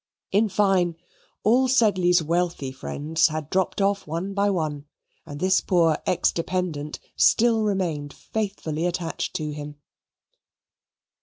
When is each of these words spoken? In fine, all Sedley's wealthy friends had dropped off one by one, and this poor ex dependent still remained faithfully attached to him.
In 0.31 0.49
fine, 0.49 0.95
all 1.43 1.67
Sedley's 1.67 2.23
wealthy 2.23 2.71
friends 2.71 3.27
had 3.27 3.51
dropped 3.51 3.79
off 3.81 4.07
one 4.07 4.33
by 4.33 4.49
one, 4.49 4.85
and 5.27 5.39
this 5.39 5.61
poor 5.61 5.99
ex 6.07 6.31
dependent 6.31 6.97
still 7.15 7.61
remained 7.61 8.11
faithfully 8.11 8.87
attached 8.87 9.35
to 9.35 9.51
him. 9.51 9.75